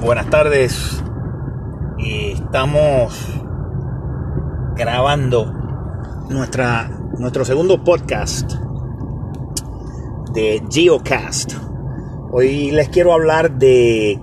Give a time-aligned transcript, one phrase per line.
[0.00, 1.02] buenas tardes.
[1.98, 3.42] Estamos
[4.74, 5.52] grabando
[6.30, 6.88] nuestra,
[7.18, 8.52] nuestro segundo podcast
[10.32, 11.52] de Geocast.
[12.32, 14.18] Hoy les quiero hablar de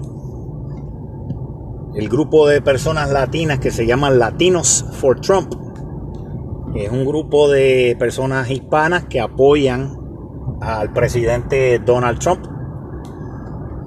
[1.96, 5.54] el grupo de personas latinas que se llama Latinos for Trump.
[6.76, 9.96] Es un grupo de personas hispanas que apoyan
[10.60, 12.46] al presidente Donald Trump.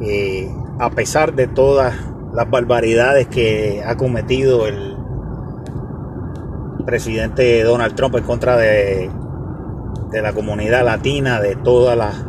[0.01, 1.95] Eh, a pesar de todas
[2.33, 4.97] las barbaridades que ha cometido el
[6.87, 9.11] presidente Donald Trump en contra de,
[10.11, 12.25] la comunidad latina, de todas las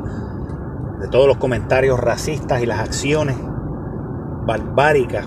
[1.00, 3.38] de todos los comentarios racistas y las acciones
[4.46, 5.26] barbáricas,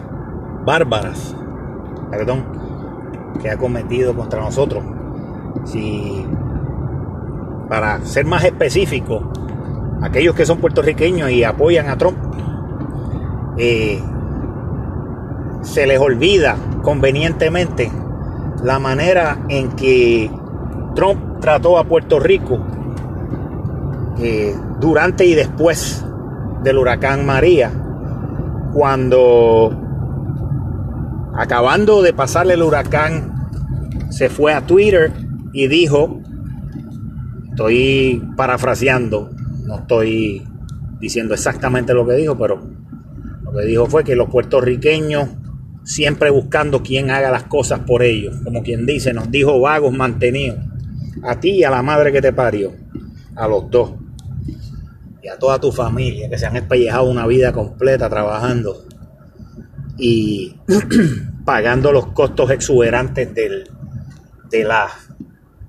[0.67, 1.35] bárbaras,
[2.11, 2.45] perdón,
[3.41, 4.85] que ha cometido contra nosotros.
[5.65, 6.27] Si
[7.71, 9.33] para ser más específico,
[10.03, 12.34] aquellos que son puertorriqueños y apoyan a Trump,
[13.57, 14.01] eh,
[15.63, 17.91] se les olvida convenientemente
[18.63, 20.31] la manera en que
[20.95, 22.59] Trump trató a Puerto Rico
[24.19, 26.05] eh, durante y después
[26.63, 27.71] del huracán María,
[28.73, 29.81] cuando
[31.37, 33.35] acabando de pasarle el huracán,
[34.11, 35.13] se fue a Twitter
[35.53, 36.21] y dijo,
[37.51, 39.31] estoy parafraseando,
[39.65, 40.47] no estoy
[41.01, 42.63] diciendo exactamente lo que dijo, pero
[43.55, 45.29] lo que dijo fue que los puertorriqueños
[45.85, 50.59] siempre buscando quien haga las cosas por ellos, como quien dice, nos dijo vagos mantenidos,
[51.23, 52.73] a ti y a la madre que te parió,
[53.37, 53.93] a los dos,
[55.23, 58.85] y a toda tu familia que se han espellejado una vida completa trabajando
[59.99, 60.57] y
[61.45, 63.71] pagando los costos exuberantes del,
[64.51, 64.69] de,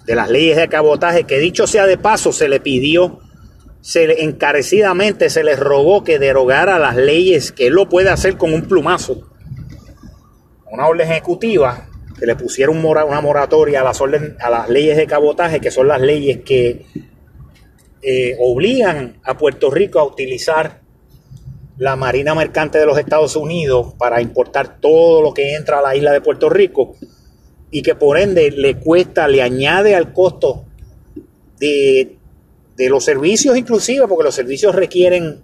[0.05, 3.19] de las leyes de cabotaje, que dicho sea de paso, se le pidió
[3.85, 8.35] se le, encarecidamente se les rogó que derogara las leyes, que él lo puede hacer
[8.35, 9.29] con un plumazo.
[10.71, 15.87] Una orden ejecutiva que le pusiera una moratoria a las, leyes de cabotaje, que son
[15.87, 16.87] las leyes que
[18.01, 20.81] eh, obligan a Puerto Rico a utilizar
[21.77, 25.95] la Marina Mercante de los Estados Unidos para importar todo lo que entra a la
[25.95, 26.95] isla de Puerto Rico
[27.69, 30.65] y que por ende le cuesta, le añade al costo
[31.59, 32.17] de,
[32.75, 35.43] de los servicios inclusive, porque los servicios requieren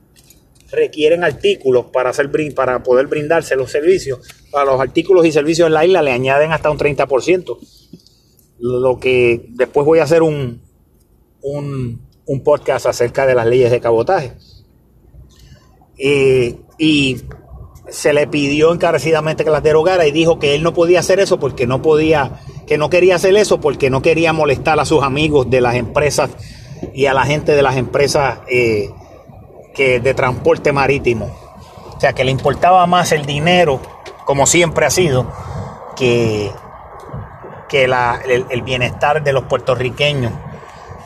[0.71, 4.19] requieren artículos para, hacer, para poder brindarse los servicios.
[4.51, 7.57] Para los artículos y servicios en la isla le añaden hasta un 30%.
[8.59, 10.61] Lo que después voy a hacer un,
[11.41, 11.99] un,
[12.43, 14.33] podcast acerca de las leyes de cabotaje.
[15.97, 17.17] Eh, y
[17.89, 21.39] se le pidió encarecidamente que las derogara y dijo que él no podía hacer eso
[21.39, 25.49] porque no podía, que no quería hacer eso porque no quería molestar a sus amigos
[25.49, 26.31] de las empresas
[26.93, 28.89] y a la gente de las empresas eh,
[29.73, 31.29] que de transporte marítimo.
[31.95, 33.79] O sea, que le importaba más el dinero,
[34.25, 35.31] como siempre ha sido,
[35.95, 36.51] que,
[37.69, 40.33] que el, bienestar de los puertorriqueños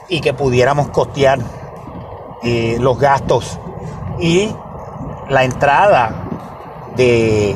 [0.08, 1.40] y que pudiéramos costear
[2.44, 3.60] eh, los gastos
[4.20, 4.50] y
[5.30, 6.28] la entrada
[6.96, 7.56] de,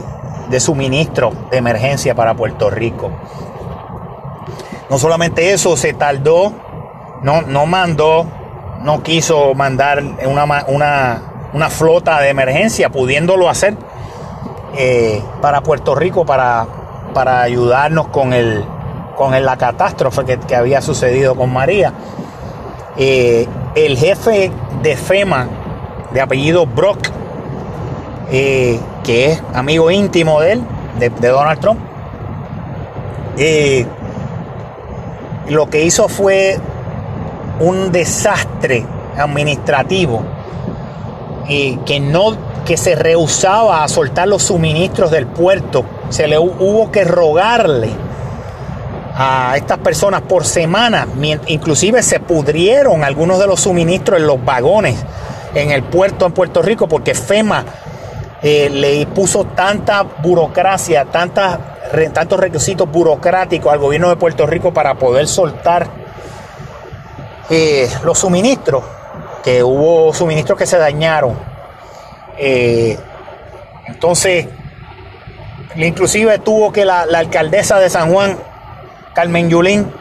[0.49, 3.11] de suministro de emergencia para Puerto Rico.
[4.89, 6.51] No solamente eso, se tardó,
[7.23, 8.25] no, no mandó
[8.83, 11.21] no quiso mandar una,
[11.53, 13.75] una, flota de emergencia, pudiéndolo hacer
[14.77, 16.65] eh, para Puerto Rico para,
[17.13, 18.63] para ayudarnos con, el,
[19.17, 21.93] con la catástrofe que, había sucedido con María.
[22.97, 24.51] Eh, el jefe
[24.81, 25.47] de FEMA,
[26.11, 27.09] de apellido Brock,
[28.31, 30.63] eh, que es amigo íntimo de él,
[30.99, 31.79] de, de Donald Trump,
[35.49, 36.59] lo que hizo fue
[37.59, 38.85] un desastre
[39.17, 40.23] administrativo
[41.47, 45.83] y que no que se rehusaba a soltar los suministros del puerto.
[46.09, 47.89] Se le hubo que rogarle
[49.15, 51.07] a estas personas por semana,
[51.47, 54.95] inclusive se pudrieron algunos de los suministros en los vagones
[55.55, 57.65] en el puerto en Puerto Rico porque FEMA
[58.41, 65.27] eh, le puso tanta burocracia, tantos requisitos burocráticos al gobierno de Puerto Rico para poder
[65.27, 65.98] soltar
[67.49, 68.83] eh, los suministros,
[69.43, 71.35] que hubo suministros que se dañaron.
[72.37, 72.97] Eh,
[73.87, 74.47] entonces,
[75.75, 78.37] inclusive tuvo que la, alcaldesa de San Juan,
[79.13, 79.91] Carmen Yulín,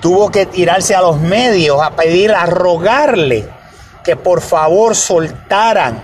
[0.00, 3.48] tuvo que tirarse a los medios a pedir, a rogarle
[4.02, 6.02] que por favor soltaran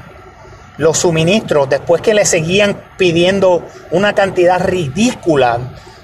[0.76, 5.58] los suministros después que le seguían pidiendo una cantidad ridícula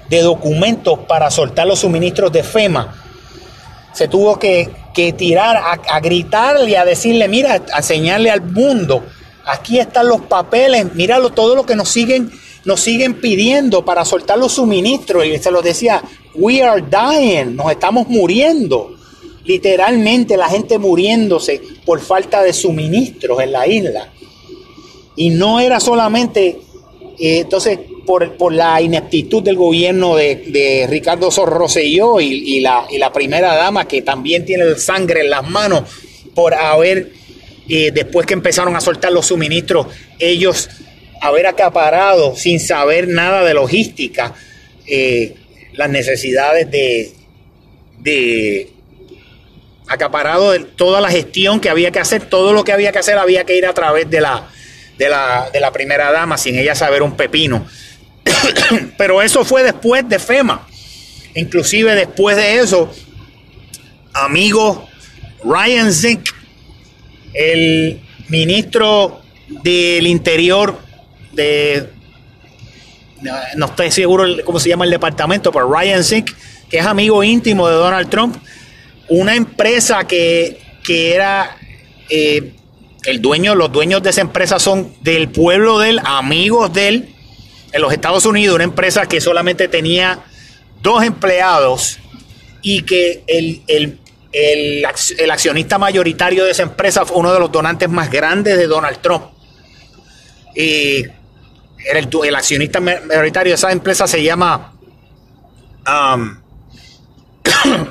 [0.09, 3.04] de documentos para soltar los suministros de FEMA
[3.95, 4.69] se tuvo que,
[5.17, 9.03] tirar a, gritarle, a decirle, mira, a señalarle al mundo
[9.45, 12.31] aquí están los papeles, míralo, todo lo que nos siguen,
[12.65, 15.25] nos siguen pidiendo para soltar los suministros.
[15.25, 16.03] Y se los decía,
[16.33, 18.95] we are dying, nos estamos muriendo.
[19.45, 24.11] Literalmente la gente muriéndose por falta de suministros en la isla.
[25.15, 26.61] Y no era solamente,
[27.19, 33.11] eh, entonces, por, la ineptitud del gobierno de, Ricardo Sorroselló y, y, la, y la
[33.11, 35.83] primera dama que también tiene sangre en las manos
[36.33, 37.11] por haber,
[37.67, 39.87] eh, después que empezaron a soltar los suministros,
[40.19, 40.69] ellos
[41.21, 44.35] haber acaparado sin saber nada de logística
[44.85, 45.35] eh,
[45.73, 47.11] las necesidades de,
[47.99, 48.69] de
[49.87, 53.17] acaparado de toda la gestión que había que hacer, todo lo que había que hacer
[53.17, 54.49] había que ir a través de la,
[54.97, 57.65] de la, de la primera dama sin ella saber un pepino.
[58.97, 60.67] Pero eso fue después de FEMA.
[61.35, 62.89] Inclusive después de eso,
[64.13, 64.87] amigo
[65.43, 66.29] Ryan Zink,
[67.33, 67.99] el
[68.29, 69.21] ministro
[69.63, 70.79] del Interior
[71.33, 71.89] de...
[73.55, 76.31] No estoy seguro cómo se llama el departamento, pero Ryan Zink,
[76.69, 78.37] que es amigo íntimo de Donald Trump,
[79.09, 80.57] una empresa que,
[80.87, 81.57] era...
[82.09, 82.53] Eh,
[83.05, 87.14] el dueño, los dueños de esa empresa son del pueblo de él, amigos de él,
[87.75, 90.19] en los Estados Unidos, una empresa que solamente tenía
[90.81, 91.99] dos empleados
[92.61, 93.63] y que el,
[94.31, 94.85] el,
[95.29, 99.25] accionista mayoritario de esa empresa fue uno de los donantes más grandes de Donald Trump.
[100.55, 101.03] Y
[101.85, 104.71] era el, accionista mayoritario de esa empresa se llama
[105.85, 106.37] um,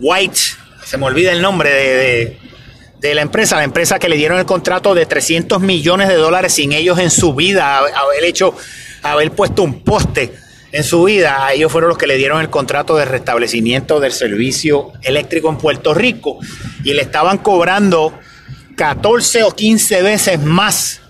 [0.00, 0.40] White,
[0.86, 2.38] se me olvida el nombre de,
[2.98, 6.54] de, la empresa, la empresa que le dieron el contrato de 300 millones de dólares
[6.54, 8.56] sin ellos en su vida haber hecho
[9.02, 10.32] haber puesto un poste
[10.72, 14.92] en su vida, ellos fueron los que le dieron el contrato de restablecimiento del servicio
[15.02, 16.38] eléctrico en Puerto Rico
[16.82, 18.18] y le estaban cobrando
[18.76, 21.02] 14 o 15 veces más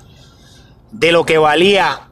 [0.91, 2.09] de lo que valía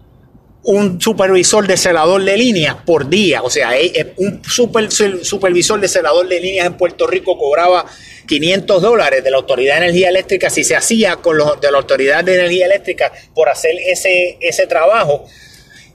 [0.63, 3.43] un supervisor de celador de líneas por día.
[3.43, 7.87] O sea, eh, eh, un super, supervisor de celador de líneas en Puerto Rico cobraba
[8.27, 11.79] 500 dólares de la Autoridad de Energía Eléctrica si se hacía con los de la
[11.79, 15.27] Autoridad de Energía Eléctrica por hacer ese, ese trabajo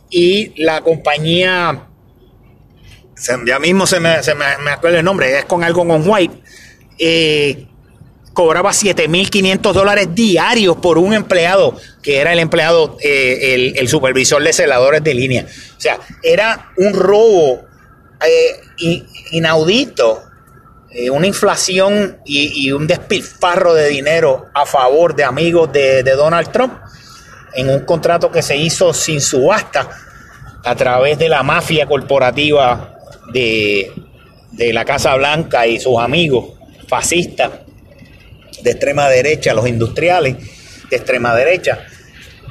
[0.10, 1.88] y la compañía,
[3.46, 6.42] ya mismo se me, se me, acuerdo el nombre, es con algo con White,
[6.98, 7.68] eh,
[8.34, 14.54] cobraba 7.500 dólares diarios por un empleado, que era el empleado, eh, el, supervisor de
[14.54, 15.46] celadores de línea.
[15.78, 17.64] O sea, era un robo
[18.26, 20.22] eh, inaudito,
[21.12, 26.74] una inflación y, un despilfarro de dinero a favor de amigos de, de Donald Trump
[27.56, 29.90] en un contrato que se hizo sin subasta
[30.64, 32.96] a través de la mafia corporativa
[33.32, 33.92] de,
[34.58, 36.54] la Casa Blanca y sus amigos
[36.88, 37.52] fascistas
[38.62, 40.38] de extrema derecha, los industriales
[40.90, 41.80] de extrema derecha.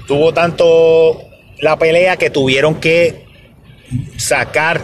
[0.06, 1.22] Tuvo tanto
[1.60, 3.24] la pelea que tuvieron que
[4.16, 4.80] sacar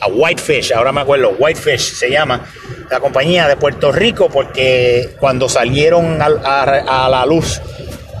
[0.00, 2.46] a Whitefish, ahora me acuerdo, Whitefish se llama,
[2.90, 7.60] la compañía de Puerto Rico, porque cuando salieron a la luz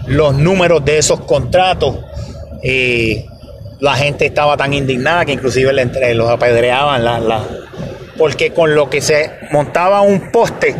[0.08, 1.96] los números de esos contratos,
[2.62, 3.26] eh,
[3.80, 7.42] la gente estaba tan indignada que inclusive le, los apedreaban, la,
[8.16, 10.74] porque con lo que se montaba un poste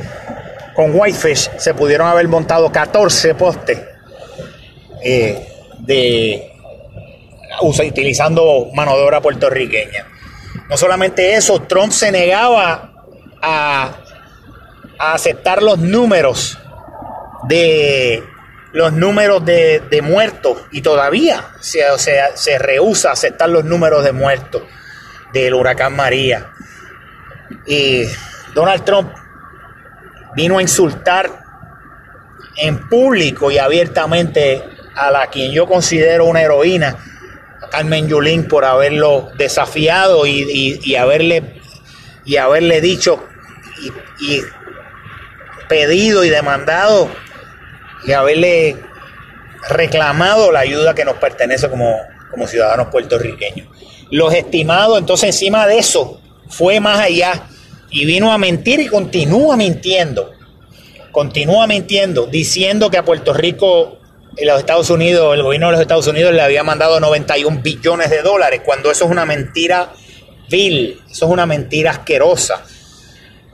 [0.75, 3.79] con Whitefish se pudieron haber montado 14 postes
[5.03, 5.47] eh,
[5.81, 6.53] de
[7.63, 10.07] utilizando mano de obra puertorriqueña.
[10.69, 12.93] No solamente eso, Trump se negaba
[13.41, 13.91] a,
[14.99, 16.59] a aceptar los números
[17.49, 18.23] de
[18.73, 21.83] los números de, muertos y todavía se,
[22.35, 24.63] se rehúsa aceptar los números de muertos
[25.33, 26.51] del huracán María.
[27.67, 28.03] Y
[28.55, 29.13] Donald Trump
[30.35, 31.31] vino a insultar
[32.57, 34.63] en público y abiertamente
[34.95, 36.97] a la quien yo considero una heroína,
[37.71, 41.61] Carmen Yulín, por haberlo desafiado y, haberle,
[42.25, 43.25] y haberle dicho
[44.21, 44.41] y
[45.69, 47.11] pedido y demandado
[48.07, 48.77] y haberle
[49.69, 51.97] reclamado la ayuda que nos pertenece como,
[52.31, 53.69] como ciudadanos puertorriqueños.
[54.11, 57.43] Los estimados, entonces encima de eso, fue más allá
[57.91, 60.33] y vino a mentir y continúa mintiendo.
[61.11, 63.99] Continúa mintiendo, diciendo que a Puerto Rico,
[64.41, 68.23] los Estados Unidos, el gobierno de los Estados Unidos le había mandado 91 billones de
[68.23, 69.93] dólares, cuando eso es una mentira
[70.49, 72.65] vil, eso es una mentira asquerosa.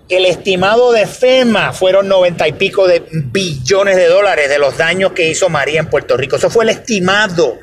[0.09, 5.13] El estimado de FEMA fueron noventa y pico de billones de dólares de los daños
[5.13, 6.37] que hizo María en Puerto Rico.
[6.37, 7.59] Eso fue el estimado.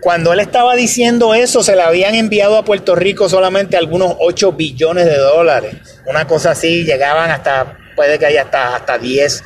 [0.00, 4.52] Cuando él estaba diciendo eso, se le habían enviado a Puerto Rico solamente algunos 8
[4.52, 5.74] billones de dólares.
[6.04, 9.42] Una cosa así, llegaban hasta, puede que haya hasta, hasta 10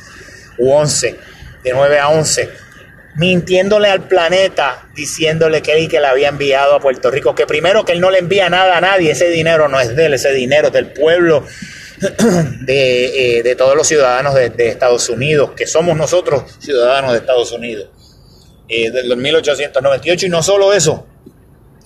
[0.57, 1.19] u 11,
[1.63, 2.49] de 9 a 11.
[3.15, 7.83] Mintiéndole al planeta, diciéndole que él que le había enviado a Puerto Rico, que primero
[7.83, 10.31] que él no le envía nada a nadie, ese dinero no es de él, ese
[10.31, 11.43] dinero es del pueblo
[12.61, 17.89] de, eh, todos los ciudadanos de, Estados Unidos, que somos nosotros ciudadanos de Estados Unidos,
[18.69, 21.05] eh, del 1898, y no solo eso,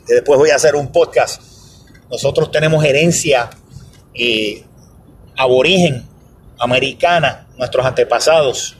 [0.07, 1.41] que después voy a hacer un podcast,
[2.09, 3.49] nosotros tenemos herencia
[4.13, 4.63] eh,
[5.35, 6.07] aborigen
[6.59, 8.77] americana, nuestros antepasados,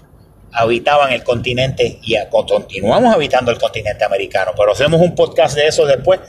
[0.56, 5.86] habitaban el continente y continuamos habitando el continente americano, pero hacemos un podcast de eso
[5.86, 6.22] después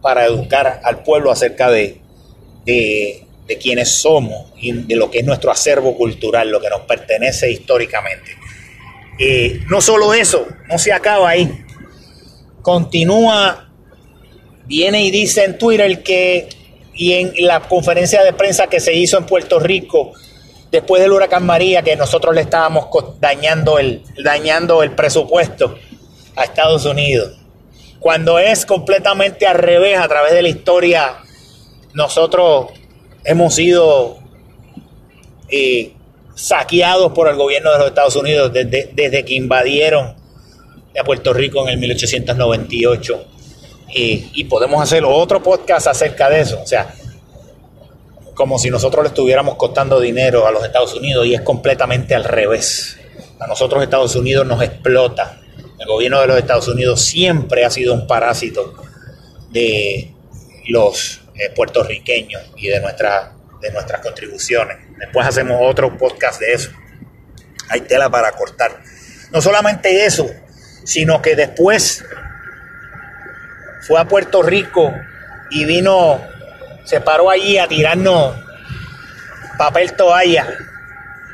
[0.00, 2.00] para educar al pueblo acerca de,
[2.64, 3.26] de,
[3.60, 8.30] quiénes somos y de lo que es nuestro acervo cultural, lo que nos pertenece históricamente.
[9.18, 11.50] Eh, no solo eso, no se acaba ahí.
[12.62, 13.68] Continúa,
[14.64, 16.48] viene y dice en Twitter que,
[16.94, 20.14] y en la conferencia de prensa que se hizo en Puerto Rico,
[20.72, 22.86] después del huracán María, que nosotros le estábamos
[23.20, 25.78] dañando el, dañando el presupuesto
[26.34, 27.34] a Estados Unidos.
[28.00, 31.18] Cuando es completamente al revés, a través de la historia,
[31.92, 32.70] nosotros
[33.22, 34.18] hemos sido
[35.48, 35.92] eh,
[36.34, 40.16] saqueados por el gobierno de los Estados Unidos desde, desde que invadieron
[40.98, 43.26] a Puerto Rico en el 1898.
[43.94, 46.58] y podemos hacer otro podcast acerca de eso.
[46.62, 46.94] O sea,
[48.42, 52.24] como si nosotros le estuviéramos costando dinero a los Estados Unidos y es completamente al
[52.24, 52.98] revés.
[53.38, 55.38] A nosotros Estados Unidos nos explota.
[55.78, 58.74] El gobierno de los Estados Unidos siempre ha sido un parásito
[59.50, 60.12] de
[60.66, 64.78] los eh, puertorriqueños y de, nuestra, de nuestras contribuciones.
[64.98, 66.70] Después hacemos otro podcast de eso.
[67.68, 68.82] Hay tela para cortar.
[69.30, 70.28] No solamente eso,
[70.82, 72.04] sino que después
[73.86, 74.92] fue a Puerto Rico
[75.52, 76.20] y vino
[76.84, 78.34] se paró allí a tirarnos
[79.58, 80.46] papel toalla,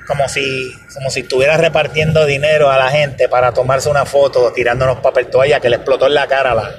[0.06, 4.98] como si, como si estuviera repartiendo dinero a la gente para tomarse una foto tirándonos
[4.98, 6.74] papel toalla que le explotó en la cara la,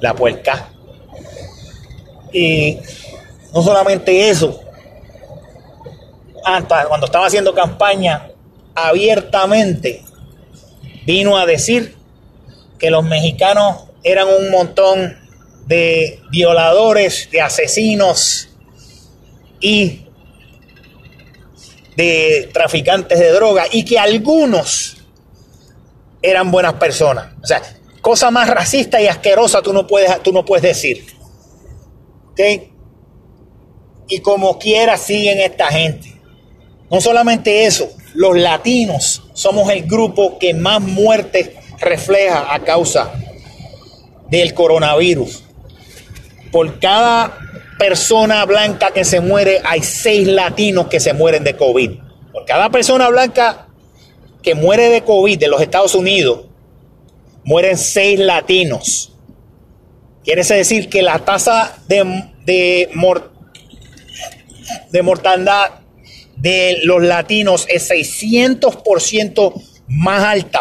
[0.00, 0.68] la puerca.
[2.32, 2.78] Y
[3.52, 4.62] no solamente eso,
[6.44, 8.28] hasta cuando estaba haciendo campaña
[8.74, 10.02] abiertamente,
[11.04, 11.96] vino a decir
[12.78, 15.27] que los mexicanos eran un montón
[15.68, 18.48] de violadores, de asesinos
[19.60, 20.06] y
[21.94, 24.96] de traficantes de droga y que algunos
[26.22, 27.34] eran buenas personas.
[27.42, 27.62] O sea,
[28.00, 31.04] cosa más racista y asquerosa tú no puedes, tú no puedes decir.
[32.30, 32.40] ¿Ok?
[34.08, 36.18] Y como quiera siguen esta gente.
[36.90, 43.12] No solamente eso, los latinos somos el grupo que más muertes refleja a causa
[44.30, 45.44] del coronavirus
[46.50, 47.38] por cada
[47.78, 51.92] persona blanca que se muere, hay seis latinos que se mueren de COVID.
[52.32, 53.68] Por cada persona blanca
[54.42, 56.46] que muere de COVID de los Estados Unidos,
[57.44, 59.12] mueren seis latinos.
[60.24, 62.90] Quiere decir que la tasa de, de,
[64.90, 65.70] de mortandad
[66.36, 70.60] de los latinos es 600% más alta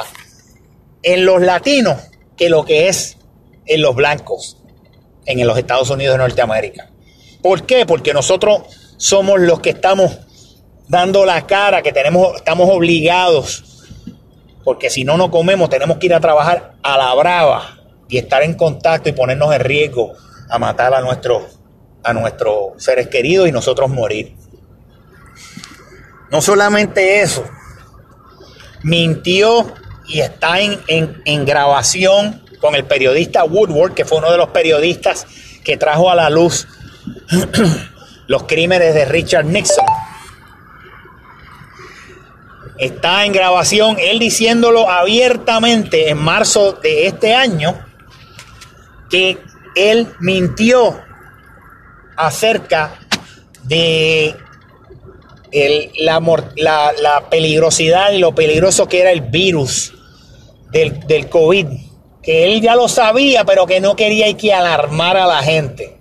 [1.03, 1.97] en los latinos
[2.35, 3.17] que lo que es
[3.65, 4.57] en los blancos
[5.27, 6.89] en los Estados Unidos de Norteamérica.
[7.41, 7.85] ¿Por qué?
[7.85, 8.61] Porque nosotros
[8.97, 10.17] somos los que estamos
[10.87, 13.63] dando la cara, que tenemos, estamos obligados,
[14.63, 17.77] porque si no, no comemos, tenemos que ir a trabajar a la brava
[18.09, 20.13] y estar en contacto y ponernos en riesgo
[20.49, 21.43] a matar a nuestros,
[22.03, 24.35] a nuestros seres queridos y nosotros morir.
[26.31, 27.43] No solamente eso,
[28.83, 29.73] mintió
[30.07, 34.49] y está en, en, en grabación con el periodista Woodward, que fue uno de los
[34.49, 35.25] periodistas
[35.63, 36.67] que trajo a la luz
[38.27, 39.85] los crímenes de Richard Nixon.
[42.77, 47.79] Está en grabación él diciéndolo abiertamente en marzo de este año
[49.09, 49.39] que
[49.75, 50.99] él mintió
[52.15, 52.99] acerca
[53.63, 54.35] de
[55.99, 59.93] la, peligrosidad y lo peligroso que era el virus
[60.71, 61.86] del, del COVID
[62.27, 65.95] que él ya lo sabía, pero que no quería que alarmar a la gente.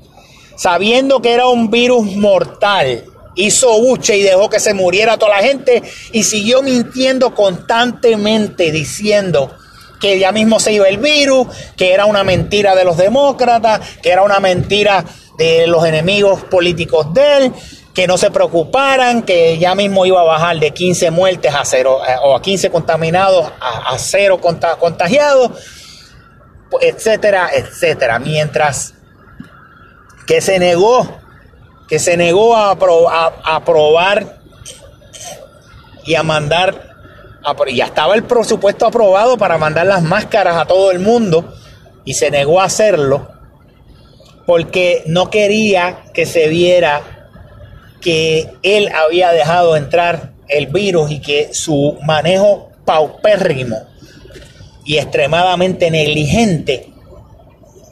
[0.57, 3.05] Sabiendo que era un virus mortal,
[3.37, 9.53] hizo buche y dejó que se muriera toda la gente y siguió mintiendo constantemente diciendo
[10.01, 14.11] que ya mismo se iba el virus, que era una mentira de los demócratas, que
[14.11, 15.05] era una mentira
[15.39, 17.53] de los enemigos políticos de él,
[17.95, 22.01] que no se preocuparan, que ya mismo iba a bajar de 15 muertes a cero,
[22.05, 25.53] eh, o a 15 contaminados a, a cero contagiados
[26.81, 28.19] etcétera, etcétera.
[28.19, 28.95] Mientras
[30.27, 31.21] que se negó,
[31.89, 32.71] que se negó a,
[33.45, 34.39] aprobar
[36.05, 36.87] y a mandar
[37.73, 41.55] ya estaba el presupuesto aprobado para mandar las máscaras a todo el mundo
[42.05, 43.29] y se negó a hacerlo
[44.47, 47.03] porque no quería que se viera
[48.01, 53.87] que él había dejado entrar el virus y que su manejo paupérrimo
[54.87, 56.89] y extremadamente negligente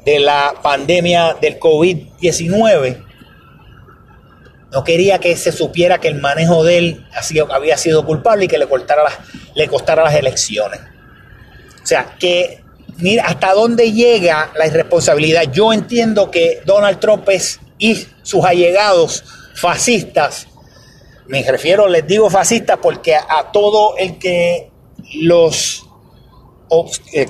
[0.06, 3.04] de la pandemia del COVID-19
[4.74, 7.06] no quería que se supiera que el manejo de él
[7.50, 9.14] había sido culpable y que le costara las,
[9.54, 10.80] le costara las elecciones.
[11.80, 12.64] O sea, que
[12.98, 15.44] mira hasta dónde llega la irresponsabilidad.
[15.52, 17.28] Yo entiendo que Donald Trump
[17.78, 19.24] y sus allegados
[19.54, 20.48] fascistas,
[21.26, 24.70] me refiero, les digo fascistas porque a, todo el que
[25.14, 25.86] los,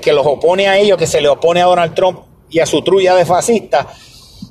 [0.00, 2.82] que los opone a ellos, que se le opone a Donald Trump y a su
[2.82, 3.86] trulla de fascistas,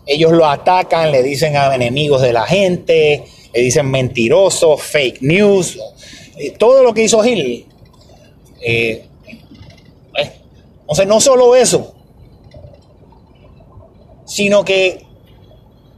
[0.05, 3.23] ellos lo atacan, le dicen a enemigos de la gente,
[3.53, 5.79] le dicen mentirosos, fake news,
[6.57, 7.65] todo lo que hizo Hill.
[8.61, 9.05] Eh,
[10.17, 11.95] eh, no solo eso,
[14.25, 15.05] sino que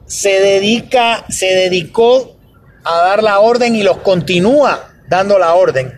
[0.05, 2.35] se dedica, se dedicó
[2.83, 5.93] a dar la orden y los continúa dando la orden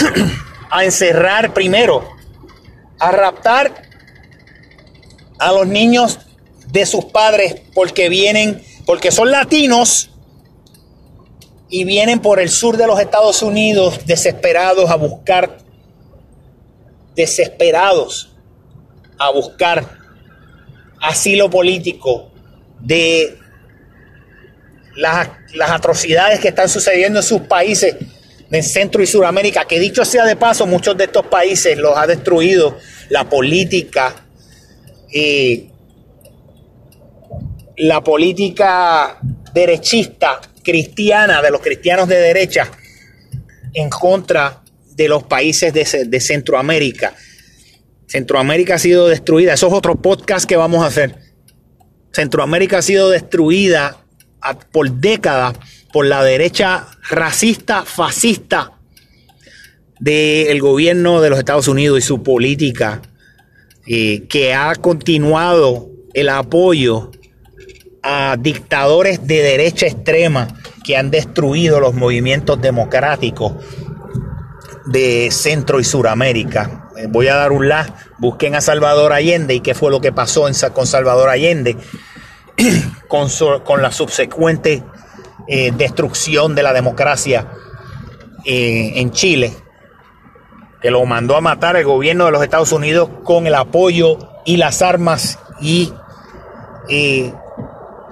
[0.70, 2.08] a encerrar primero,
[2.98, 3.82] a raptar
[5.38, 6.18] a los niños
[6.68, 10.10] de sus padres porque vienen, porque son latinos
[11.68, 15.58] y vienen por el sur de los Estados Unidos desesperados a buscar,
[17.14, 18.32] desesperados
[19.18, 19.98] a buscar
[21.00, 22.30] asilo político
[22.80, 23.38] de
[24.94, 27.96] las, las atrocidades que están sucediendo en sus países
[28.50, 32.06] en Centro y Suramérica, que dicho sea de paso, muchos de estos países los ha
[32.06, 32.78] destruido
[33.08, 34.14] la política
[35.12, 35.68] y
[37.76, 39.18] la política
[39.54, 42.70] derechista cristiana de los cristianos de derecha
[43.72, 44.62] en contra
[44.94, 47.14] de los países de, Centroamérica.
[48.06, 49.54] Centroamérica ha sido destruida.
[49.54, 51.16] Eso es otro podcast que vamos a hacer.
[52.12, 54.04] Centroamérica ha sido destruida
[54.72, 55.56] por décadas
[55.92, 58.72] por la derecha racista, fascista
[59.98, 63.02] del gobierno de los Estados Unidos y su política,
[63.86, 67.10] eh, que ha continuado el apoyo
[68.02, 70.48] a dictadores de derecha extrema
[70.84, 73.52] que han destruido los movimientos democráticos
[74.86, 76.88] de Centro y Suramérica.
[76.96, 80.12] Eh, voy a dar un la, busquen a Salvador Allende y qué fue lo que
[80.12, 81.76] pasó con Salvador Allende
[83.08, 83.28] con,
[83.64, 84.82] con la subsecuente
[85.52, 87.48] eh, destrucción de la democracia
[88.44, 89.52] eh, en Chile,
[90.80, 94.58] que lo mandó a matar el gobierno de los Estados Unidos con el apoyo y
[94.58, 95.92] las armas y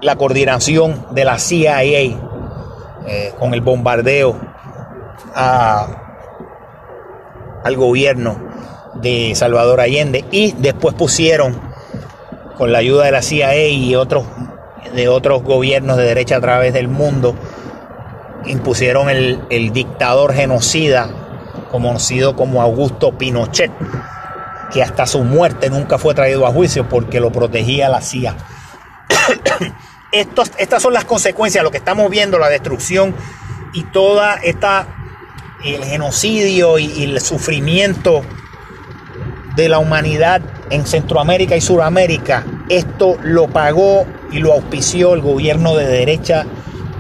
[0.03, 2.17] la coordinación de la CIA eh,
[3.39, 4.37] con el bombardeo
[5.33, 5.87] al
[7.77, 8.37] gobierno
[8.95, 10.25] de Salvador Allende.
[10.33, 11.57] Y después pusieron
[12.57, 14.25] con la ayuda de la CIA y otros
[15.03, 17.35] de otros gobiernos de derecha a través del mundo
[18.47, 21.11] impusieron el, el dictador genocida
[21.71, 23.71] conocido como Augusto Pinochet
[24.73, 28.37] que hasta su muerte nunca fue traído a juicio porque lo protegía la CIA
[30.11, 33.15] Estos, estas son las consecuencias, lo que estamos viendo, la destrucción
[33.75, 34.87] y toda esta,
[35.63, 38.23] el genocidio y, el sufrimiento
[39.55, 42.45] de la humanidad en Centroamérica y Suramérica.
[42.69, 46.45] Esto lo pagó y lo auspició el gobierno de derecha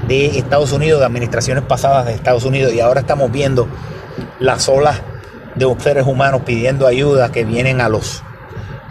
[0.06, 3.68] de Estados Unidos, de administraciones pasadas de Estados Unidos, y ahora estamos viendo
[4.38, 5.02] las olas
[5.54, 8.22] de seres humanos pidiendo ayuda que vienen a los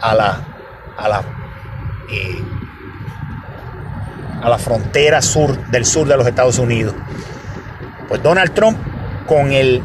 [0.00, 0.40] a la
[0.96, 1.22] a la
[2.12, 2.42] eh,
[4.42, 6.94] a la frontera sur del sur de los Estados Unidos.
[8.08, 8.78] Pues Donald Trump
[9.26, 9.82] con el,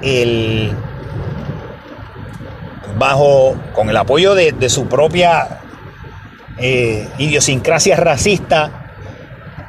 [0.00, 0.72] el
[2.98, 5.59] bajo con el apoyo de, su propia
[6.60, 8.92] eh, idiosincrasia racista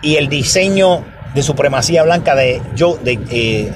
[0.01, 3.71] y el diseño de supremacía blanca de, Joe, eh,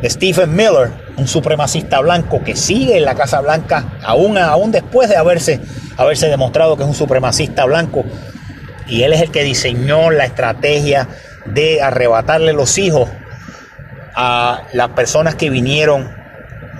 [0.00, 5.08] de Stephen Miller, un supremacista blanco que sigue en la Casa Blanca aún, aún después
[5.08, 5.60] de haberse,
[5.96, 8.04] haberse demostrado que es un supremacista blanco.
[8.86, 11.08] Y él es el que diseñó la estrategia
[11.44, 13.08] de arrebatarle los hijos
[14.14, 16.10] a las personas que vinieron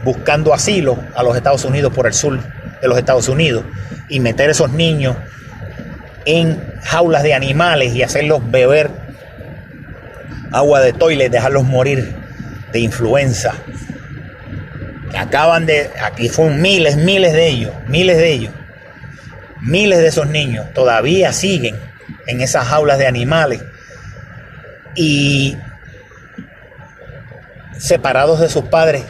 [0.05, 2.41] buscando asilo a los Estados Unidos por el sur
[2.81, 3.65] de los Estados Unidos
[4.09, 5.17] y meter esos niños
[6.25, 8.91] en jaulas de animales y hacerlos beber
[10.53, 12.15] agua de toilet, dejarlos morir
[12.73, 13.55] de influenza.
[15.17, 18.55] Acaban de, aquí fueron miles, miles de ellos, miles de ellos,
[19.61, 21.77] miles de esos niños todavía siguen
[22.27, 23.63] en esas jaulas de animales.
[24.95, 25.57] Y
[27.79, 29.05] separados de sus padres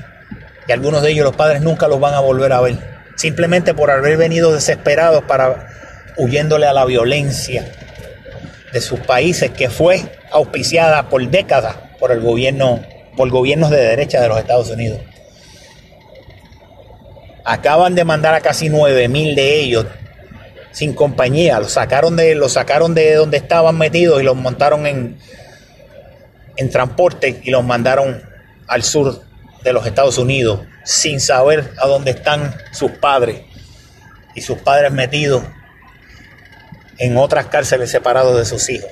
[0.67, 2.77] y algunos de ellos los padres nunca los van a volver a ver,
[3.17, 5.69] simplemente por haber venido desesperados para
[6.17, 7.71] huyéndole a la violencia
[8.73, 12.81] de sus países que fue auspiciada por décadas por el gobierno
[13.17, 15.01] por gobiernos de derecha de los Estados Unidos.
[17.45, 19.87] Acaban de mandar a casi 9000 de ellos
[20.71, 25.19] sin compañía, los sacaron de los sacaron de donde estaban metidos y los montaron en
[26.57, 28.23] en transporte y los mandaron
[28.67, 29.23] al sur
[29.63, 33.43] de los Estados Unidos sin saber a dónde están sus padres
[34.35, 35.43] y sus padres metidos
[37.03, 38.89] en otras cárceles separados de sus hijos.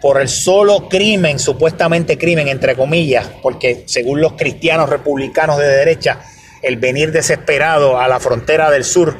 [0.00, 6.20] Por el solo crimen, supuestamente crimen, entre comillas, porque según los cristianos republicanos de derecha,
[6.62, 9.18] el venir desesperado a la frontera del sur,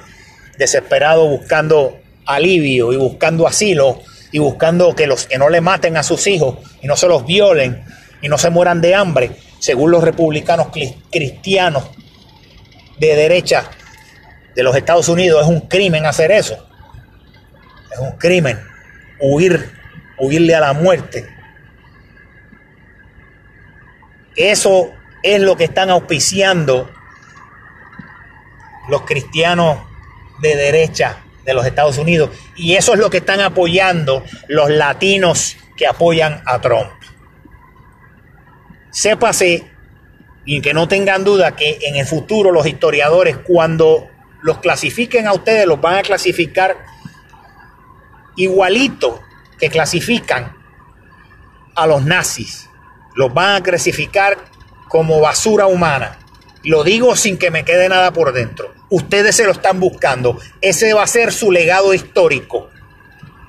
[0.56, 4.00] desesperado buscando alivio y buscando asilo
[4.32, 7.26] y buscando que los que no le maten a sus hijos y no se los
[7.26, 7.84] violen
[8.22, 10.68] y no se mueran de hambre, según los republicanos
[11.10, 11.84] cristianos
[12.98, 13.70] de derecha
[14.54, 16.67] de los Estados Unidos, es un crimen hacer eso.
[17.90, 18.58] Es un crimen
[19.20, 19.70] huir,
[20.18, 21.28] huirle a la muerte.
[24.36, 26.90] Eso es lo que están auspiciando
[28.88, 29.78] los cristianos
[30.40, 32.30] de derecha de los Estados Unidos.
[32.56, 36.90] Y eso es lo que están apoyando los latinos que apoyan a Trump.
[38.90, 39.64] Sépase
[40.44, 44.08] y que no tengan duda que en el futuro los historiadores cuando
[44.42, 46.76] los clasifiquen a ustedes los van a clasificar
[48.38, 49.20] igualito
[49.58, 50.56] que clasifican
[51.74, 52.68] a los nazis.
[53.14, 54.38] Los van a clasificar
[54.88, 56.18] como basura humana.
[56.64, 58.72] Lo digo sin que me quede nada por dentro.
[58.90, 60.38] Ustedes se lo están buscando.
[60.60, 62.70] Ese va a ser su legado histórico.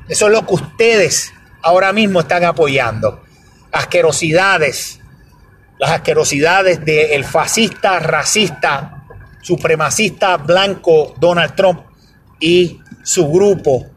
[0.08, 3.24] Eso es lo que ustedes ahora mismo están apoyando.
[3.72, 5.00] Asquerosidades,
[5.78, 9.06] las asquerosidades del fascista, racista,
[9.42, 11.82] supremacista blanco Donald Trump
[12.40, 13.88] y su grupo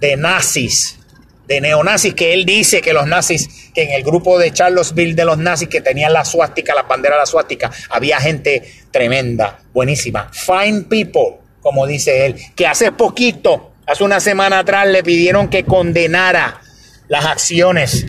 [0.00, 0.98] de nazis,
[1.46, 5.24] de neonazis, que él dice que los nazis, que en el grupo de Charlottesville de
[5.24, 10.30] los nazis que tenían la suástica, la bandera de la suástica, había gente tremenda, buenísima.
[10.32, 15.64] Fine people, como dice él, que hace poquito, hace una semana atrás, le pidieron que
[15.64, 16.60] condenara
[17.08, 18.06] las acciones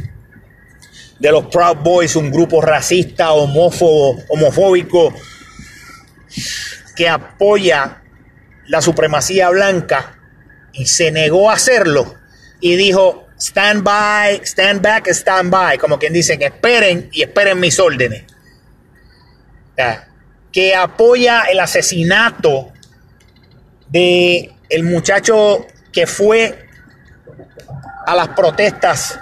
[1.20, 5.14] de los Proud Boys, un grupo racista, homófobo, homofóbico,
[6.96, 8.04] que apoya
[8.68, 10.21] la supremacía blanca
[10.74, 12.16] y se negó a hacerlo
[12.60, 17.60] y dijo stand by, stand back, stand by, como quien dice que esperen y esperen
[17.60, 18.24] mis órdenes.
[20.52, 22.72] Que apoya el asesinato
[23.90, 26.68] de el muchacho que fue
[28.06, 29.20] a las protestas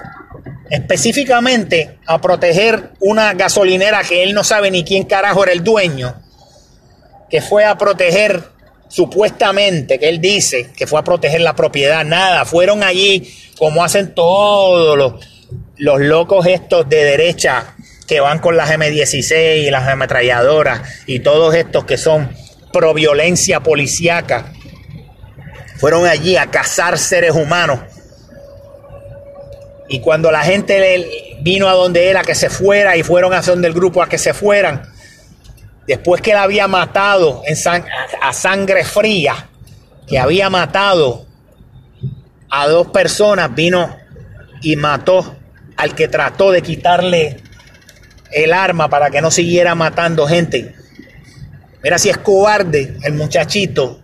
[0.69, 6.21] específicamente a proteger una gasolinera que él no sabe ni quién carajo era el dueño,
[7.29, 8.43] que fue a proteger
[8.89, 14.13] supuestamente, que él dice que fue a proteger la propiedad, nada, fueron allí como hacen
[14.13, 15.13] todos los,
[15.77, 17.75] los locos estos de derecha
[18.07, 22.29] que van con las M16 y las ametralladoras y todos estos que son
[22.73, 24.51] pro violencia policíaca,
[25.77, 27.79] fueron allí a cazar seres humanos.
[29.87, 33.41] Y cuando la gente vino a donde él a que se fuera y fueron a
[33.41, 34.83] donde el grupo a que se fueran,
[35.89, 37.41] después que él había matado
[38.21, 39.49] a sangre fría,
[40.07, 41.25] que había matado
[42.47, 43.97] a dos personas, vino
[44.61, 45.35] y mató
[45.77, 47.41] al que trató de quitarle
[48.31, 50.75] el arma para que no siguiera matando gente.
[51.81, 53.99] Mira si es cobarde el muchachito,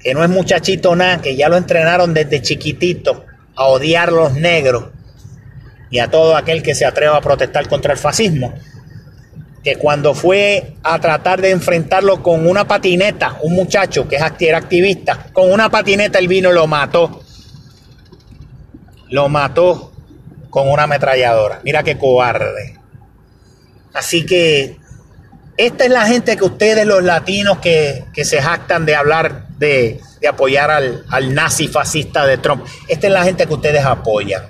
[0.00, 3.24] que no es muchachito nada, que ya lo entrenaron desde chiquitito
[3.56, 4.90] a odiar a los negros
[5.88, 8.52] y a todo aquel que se atreva a protestar contra el fascismo,
[9.62, 15.26] que cuando fue a tratar de enfrentarlo con una patineta, un muchacho que era activista,
[15.32, 17.22] con una patineta el vino lo mató.
[19.10, 19.92] Lo mató
[20.48, 21.60] con una ametralladora.
[21.64, 22.78] Mira qué cobarde.
[23.92, 24.76] Así que
[25.56, 30.70] esta es la gente que ustedes, los latinos, que, se jactan de hablar de, apoyar
[30.70, 32.64] al, al nazi fascista de Trump.
[32.88, 34.42] Esta es la gente que ustedes apoyan.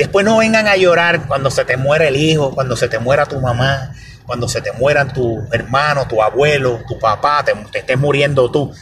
[0.00, 3.26] Después no vengan a llorar cuando se te muera el hijo, cuando se te muera
[3.26, 3.92] tu mamá,
[4.24, 8.72] cuando se te mueran tu hermano, tu abuelo, tu papá, te, estés muriendo tú.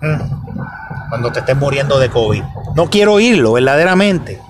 [0.00, 1.08] Mm.
[1.08, 2.42] Cuando te estés muriendo de COVID.
[2.74, 4.40] No quiero oírlo, verdaderamente.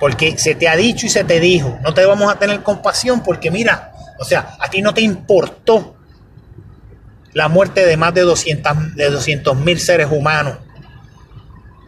[0.00, 3.22] Porque se te ha dicho y se te dijo, no te vamos a tener compasión
[3.22, 5.94] porque mira, o sea, a ti no te importó
[7.34, 10.56] la muerte de más de 200 mil seres humanos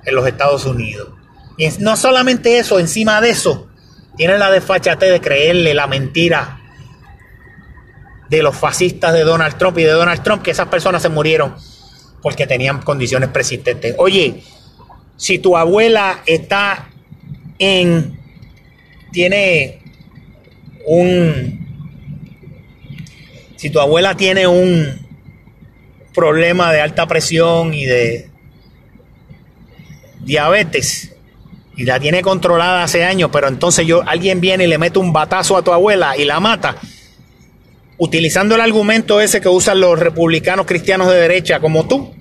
[0.04, 1.08] en los Estados Unidos.
[1.56, 3.68] Y no solamente eso, encima de eso,
[4.16, 6.60] tienen la desfachate de creerle la mentira
[8.28, 11.54] de los fascistas de Donald Trump y de Donald Trump, que esas personas se murieron
[12.22, 13.94] porque tenían condiciones persistentes.
[13.98, 14.42] Oye,
[15.16, 16.88] si tu abuela está
[17.58, 18.18] en,
[19.12, 19.82] tiene
[20.86, 21.98] un,
[23.56, 25.06] si tu abuela tiene un
[26.14, 28.30] problema de alta presión y de
[30.20, 31.11] diabetes
[31.76, 35.12] y la tiene controlada hace años, pero entonces yo alguien viene y le mete un
[35.12, 36.76] batazo a tu abuela y la mata,
[37.96, 42.14] utilizando el argumento ese que usan los republicanos cristianos de derecha como tú.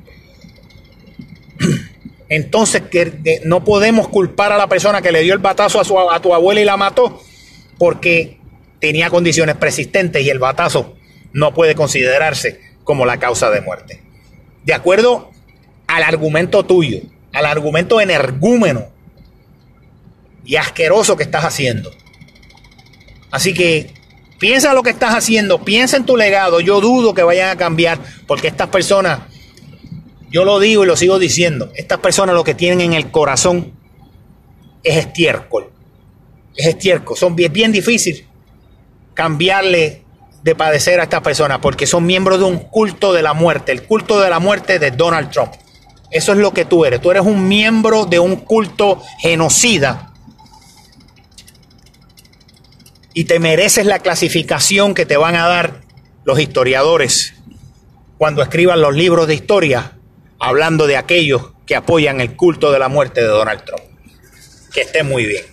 [2.29, 5.99] Entonces que no podemos culpar a la persona que le dio el batazo a, su,
[5.99, 7.21] a tu abuela y la mató
[7.77, 8.39] porque
[8.79, 10.95] tenía condiciones persistentes y el batazo
[11.33, 14.01] no puede considerarse como la causa de muerte.
[14.63, 15.31] De acuerdo
[15.87, 17.01] al argumento tuyo,
[17.33, 18.90] al argumento energúmeno
[20.51, 21.93] y asqueroso que estás haciendo.
[23.31, 23.93] Así que
[24.37, 26.59] piensa lo que estás haciendo, piensa en tu legado.
[26.59, 29.21] Yo dudo que vayan a cambiar porque estas personas,
[30.29, 33.71] yo lo digo y lo sigo diciendo, estas personas lo que tienen en el corazón
[34.83, 35.71] es estiércol.
[36.53, 37.15] Es estiércol.
[37.15, 38.27] Son bien, bien difícil
[39.13, 40.03] cambiarle
[40.43, 43.83] de padecer a estas personas porque son miembros de un culto de la muerte, el
[43.83, 45.53] culto de la muerte de Donald Trump.
[46.11, 46.99] Eso es lo que tú eres.
[46.99, 50.10] Tú eres un miembro de un culto genocida.
[53.13, 55.81] Y te mereces la clasificación que te van a dar
[56.23, 57.33] los historiadores
[58.17, 59.97] cuando escriban los libros de historia
[60.39, 63.83] hablando de aquellos que apoyan el culto de la muerte de Donald Trump.
[64.73, 65.50] Que esté muy bien.